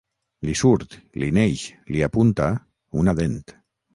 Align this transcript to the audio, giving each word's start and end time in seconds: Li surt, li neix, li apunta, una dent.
Li 0.47 0.53
surt, 0.61 0.95
li 1.23 1.27
neix, 1.39 1.67
li 1.95 2.03
apunta, 2.09 2.49
una 3.05 3.17
dent. 3.23 3.39